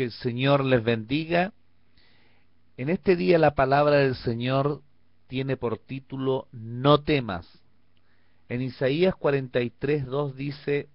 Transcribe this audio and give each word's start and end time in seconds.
que 0.00 0.04
el 0.04 0.12
Señor 0.12 0.64
les 0.64 0.82
bendiga. 0.82 1.52
En 2.78 2.88
este 2.88 3.16
día 3.16 3.38
la 3.38 3.54
palabra 3.54 3.96
del 3.96 4.14
Señor 4.14 4.80
tiene 5.26 5.58
por 5.58 5.76
título 5.76 6.48
No 6.52 7.02
temas. 7.02 7.46
En 8.48 8.62
Isaías 8.62 9.14
43, 9.14 10.06
2 10.06 10.36
dice, 10.36 10.88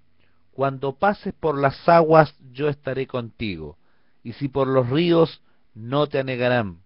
Cuando 0.49 0.95
pases 0.95 1.35
por 1.35 1.55
las 1.55 1.87
aguas 1.87 2.33
yo 2.51 2.67
estaré 2.67 3.05
contigo, 3.05 3.77
y 4.23 4.33
si 4.33 4.47
por 4.47 4.67
los 4.67 4.89
ríos 4.89 5.43
no 5.75 6.07
te 6.07 6.17
anegarán. 6.17 6.79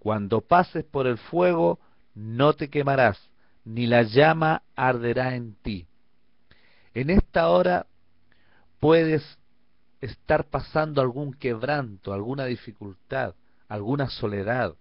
Cuando 0.00 0.40
pases 0.40 0.82
por 0.82 1.06
el 1.06 1.16
fuego 1.16 1.78
no 2.16 2.54
te 2.54 2.70
quemarás, 2.70 3.30
ni 3.64 3.86
la 3.86 4.02
llama 4.02 4.64
arderá 4.74 5.36
en 5.36 5.54
ti. 5.62 5.86
En 6.92 7.08
esta 7.08 7.50
hora 7.50 7.86
puedes 8.80 9.22
estar 10.02 10.44
pasando 10.50 11.00
algún 11.00 11.32
quebranto, 11.32 12.12
alguna 12.12 12.44
dificultad, 12.44 13.34
alguna 13.68 14.10
soledad, 14.10 14.74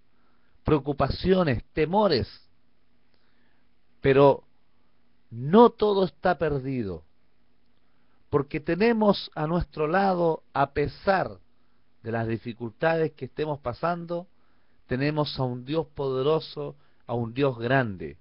preocupaciones, 0.65 1.63
temores. 1.73 2.27
Pero 4.01 4.43
no 5.29 5.69
todo 5.69 6.05
está 6.05 6.37
perdido, 6.37 7.03
porque 8.31 8.59
tenemos 8.59 9.31
a 9.35 9.45
nuestro 9.45 9.87
lado, 9.87 10.43
a 10.53 10.73
pesar 10.73 11.37
de 12.01 12.11
las 12.11 12.27
dificultades 12.27 13.11
que 13.11 13.25
estemos 13.25 13.59
pasando, 13.59 14.27
tenemos 14.87 15.39
a 15.39 15.43
un 15.43 15.65
Dios 15.65 15.85
poderoso, 15.87 16.75
a 17.05 17.13
un 17.13 17.33
Dios 17.33 17.59
grande, 17.59 18.17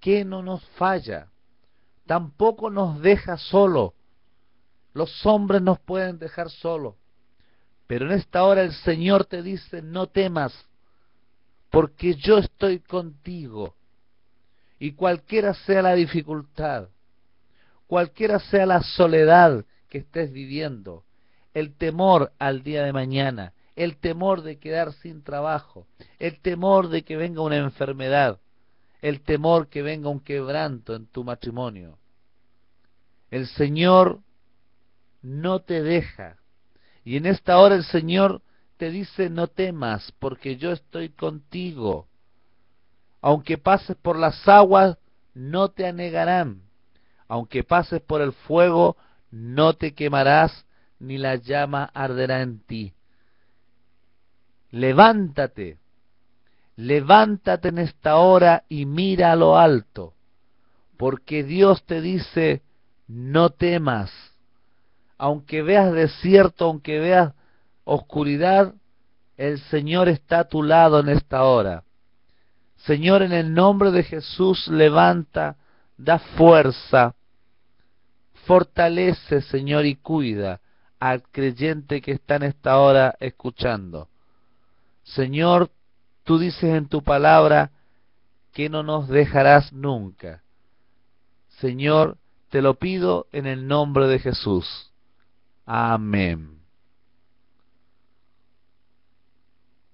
que 0.00 0.24
no 0.24 0.42
nos 0.42 0.64
falla, 0.70 1.30
tampoco 2.06 2.70
nos 2.70 3.00
deja 3.00 3.38
solo, 3.38 3.94
los 4.94 5.24
hombres 5.26 5.62
nos 5.62 5.78
pueden 5.80 6.18
dejar 6.18 6.50
solos. 6.50 6.94
Pero 7.86 8.06
en 8.06 8.12
esta 8.12 8.44
hora 8.44 8.62
el 8.62 8.72
Señor 8.72 9.24
te 9.24 9.42
dice, 9.42 9.82
no 9.82 10.06
temas, 10.06 10.52
porque 11.70 12.14
yo 12.14 12.38
estoy 12.38 12.80
contigo. 12.80 13.74
Y 14.78 14.92
cualquiera 14.92 15.54
sea 15.54 15.82
la 15.82 15.94
dificultad, 15.94 16.88
cualquiera 17.86 18.38
sea 18.40 18.66
la 18.66 18.82
soledad 18.82 19.64
que 19.88 19.98
estés 19.98 20.32
viviendo, 20.32 21.04
el 21.54 21.74
temor 21.74 22.32
al 22.38 22.62
día 22.62 22.82
de 22.82 22.92
mañana, 22.92 23.52
el 23.76 23.98
temor 23.98 24.42
de 24.42 24.58
quedar 24.58 24.92
sin 24.94 25.22
trabajo, 25.22 25.86
el 26.18 26.40
temor 26.40 26.88
de 26.88 27.02
que 27.02 27.16
venga 27.16 27.42
una 27.42 27.56
enfermedad, 27.56 28.40
el 29.02 29.20
temor 29.20 29.68
que 29.68 29.82
venga 29.82 30.08
un 30.08 30.20
quebranto 30.20 30.94
en 30.94 31.06
tu 31.06 31.24
matrimonio. 31.24 31.98
El 33.30 33.46
Señor 33.46 34.20
no 35.22 35.60
te 35.60 35.82
deja. 35.82 36.36
Y 37.04 37.16
en 37.16 37.26
esta 37.26 37.58
hora 37.58 37.74
el 37.74 37.84
Señor 37.84 38.42
te 38.76 38.90
dice, 38.90 39.30
no 39.30 39.46
temas, 39.46 40.12
porque 40.18 40.56
yo 40.56 40.72
estoy 40.72 41.10
contigo. 41.10 42.08
Aunque 43.20 43.58
pases 43.58 43.96
por 43.96 44.18
las 44.18 44.46
aguas, 44.48 44.98
no 45.34 45.70
te 45.70 45.86
anegarán. 45.86 46.62
Aunque 47.28 47.64
pases 47.64 48.00
por 48.02 48.20
el 48.20 48.32
fuego, 48.32 48.96
no 49.30 49.74
te 49.74 49.94
quemarás, 49.94 50.66
ni 50.98 51.18
la 51.18 51.36
llama 51.36 51.84
arderá 51.94 52.42
en 52.42 52.60
ti. 52.60 52.92
Levántate, 54.70 55.78
levántate 56.76 57.68
en 57.68 57.78
esta 57.78 58.16
hora 58.16 58.64
y 58.68 58.86
mira 58.86 59.32
a 59.32 59.36
lo 59.36 59.56
alto, 59.56 60.14
porque 60.96 61.44
Dios 61.44 61.84
te 61.84 62.00
dice, 62.00 62.62
no 63.06 63.50
temas 63.50 64.31
aunque 65.18 65.62
veas 65.62 65.92
desierto, 65.92 66.66
aunque 66.66 66.98
veas 66.98 67.34
oscuridad, 67.84 68.74
el 69.36 69.58
Señor 69.60 70.08
está 70.08 70.40
a 70.40 70.48
tu 70.48 70.62
lado 70.62 71.00
en 71.00 71.08
esta 71.08 71.44
hora. 71.44 71.84
Señor, 72.76 73.22
en 73.22 73.32
el 73.32 73.54
nombre 73.54 73.90
de 73.90 74.02
Jesús, 74.02 74.66
levanta, 74.68 75.56
da 75.96 76.18
fuerza, 76.18 77.14
fortalece, 78.46 79.40
Señor, 79.42 79.86
y 79.86 79.96
cuida 79.96 80.60
al 80.98 81.22
creyente 81.22 82.00
que 82.00 82.12
está 82.12 82.36
en 82.36 82.44
esta 82.44 82.78
hora 82.78 83.14
escuchando. 83.18 84.08
Señor, 85.02 85.70
tú 86.24 86.38
dices 86.38 86.64
en 86.74 86.88
tu 86.88 87.02
palabra 87.02 87.70
que 88.52 88.68
no 88.68 88.82
nos 88.82 89.08
dejarás 89.08 89.72
nunca. 89.72 90.42
Señor, 91.58 92.18
te 92.50 92.62
lo 92.62 92.74
pido 92.74 93.26
en 93.32 93.46
el 93.46 93.66
nombre 93.66 94.06
de 94.06 94.18
Jesús. 94.18 94.91
Amén. 95.66 96.61